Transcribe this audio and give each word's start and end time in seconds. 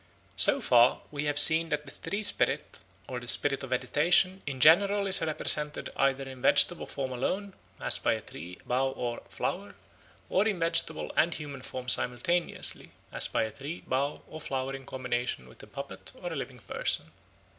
So 0.35 0.61
far 0.61 1.01
we 1.11 1.25
have 1.25 1.37
seen 1.37 1.69
that 1.69 1.85
the 1.85 1.91
tree 2.09 2.23
spirit 2.23 2.83
or 3.07 3.19
the 3.19 3.27
spirit 3.27 3.63
of 3.63 3.69
vegetation 3.69 4.41
in 4.47 4.59
general 4.59 5.05
is 5.05 5.21
represented 5.21 5.91
either 5.95 6.27
in 6.27 6.41
vegetable 6.41 6.87
form 6.87 7.11
alone, 7.11 7.53
as 7.79 7.99
by 7.99 8.13
a 8.13 8.21
tree, 8.21 8.57
bough, 8.65 8.89
or 8.93 9.21
flower; 9.29 9.75
or 10.27 10.47
in 10.47 10.57
vegetable 10.57 11.11
and 11.15 11.35
human 11.35 11.61
form 11.61 11.87
simultaneously, 11.87 12.89
as 13.11 13.27
by 13.27 13.43
a 13.43 13.51
tree, 13.51 13.81
bough, 13.85 14.23
or 14.27 14.41
flower 14.41 14.73
in 14.73 14.87
combination 14.87 15.47
with 15.47 15.61
a 15.61 15.67
puppet 15.67 16.13
or 16.19 16.33
a 16.33 16.35
living 16.35 16.57
person. 16.57 17.11